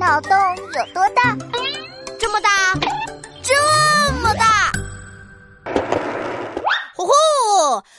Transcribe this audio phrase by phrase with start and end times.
[0.00, 1.36] 脑洞有多大？
[2.18, 2.48] 这么大，
[3.42, 3.52] 这
[4.22, 4.72] 么大！
[6.94, 7.12] 呼呼，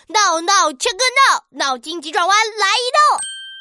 [0.08, 3.00] 闹闹切个闹，脑筋急转弯来一道，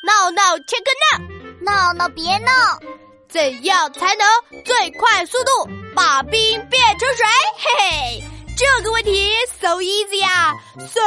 [0.05, 1.21] 闹闹切个闹，
[1.61, 2.81] 闹闹别闹，
[3.29, 4.26] 怎样才能
[4.65, 5.69] 最快速度？
[5.95, 7.27] 把冰变成水？
[7.59, 8.25] 嘿嘿，
[8.57, 10.54] 这个问题 so easy 呀
[10.88, 11.03] ，so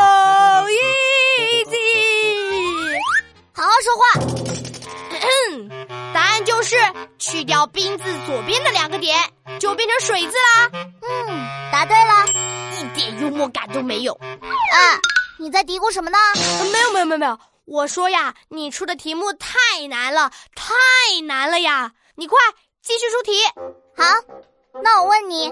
[1.65, 1.75] easy，
[3.53, 4.03] 好好说话。
[6.13, 6.75] 答案就是
[7.17, 9.17] 去掉冰字左边的两个点，
[9.59, 10.69] 就变成水字啦。
[11.01, 12.25] 嗯，答对了，
[12.77, 14.13] 一点幽默感都没有。
[14.13, 14.77] 啊，
[15.39, 16.17] 你在嘀咕什么呢？
[16.71, 20.73] 没有没有没有没有，我说呀，你出的题目太难了，太
[21.23, 21.91] 难了呀！
[22.15, 22.37] 你快
[22.81, 23.31] 继续出题。
[23.95, 24.03] 好，
[24.83, 25.51] 那我问你，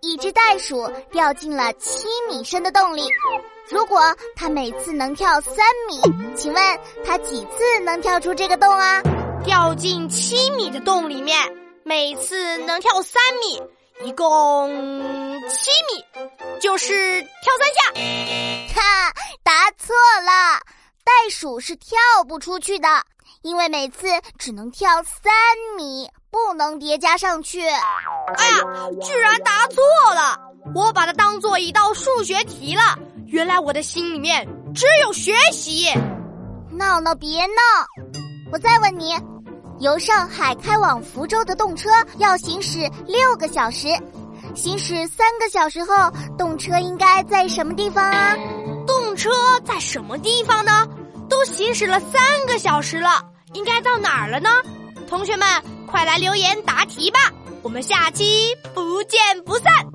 [0.00, 3.08] 一只袋鼠掉进了七米深的洞里，
[3.70, 4.00] 如果
[4.34, 6.00] 它每次能跳三米，
[6.34, 9.00] 请问它几次能跳出这个洞啊？
[9.44, 10.01] 掉进
[10.72, 11.38] 的洞里面，
[11.84, 13.62] 每次能跳三米，
[14.08, 14.68] 一共
[15.50, 16.02] 七米，
[16.58, 18.80] 就是跳三下。
[18.80, 19.12] 哈，
[19.44, 20.58] 答错了，
[21.04, 22.88] 袋鼠是跳不出去的，
[23.42, 25.30] 因为每次只能跳三
[25.76, 27.60] 米，不能叠加上去。
[27.68, 28.64] 哎呀，
[29.02, 29.82] 居然答错
[30.14, 30.40] 了！
[30.74, 32.98] 我把它当做一道数学题了。
[33.26, 35.86] 原来我的心里面只有学习。
[36.70, 37.62] 闹闹别闹，
[38.50, 39.14] 我再问你。
[39.80, 43.88] 由上海开往福州的动车要行驶六个小时，
[44.54, 45.94] 行驶三个小时后，
[46.38, 48.36] 动车应该在什么地方啊？
[48.86, 49.30] 动车
[49.64, 50.86] 在什么地方呢？
[51.28, 53.22] 都行驶了三个小时了，
[53.54, 54.50] 应该到哪儿了呢？
[55.08, 55.46] 同学们，
[55.86, 57.18] 快来留言答题吧！
[57.62, 59.91] 我们下期不见不散。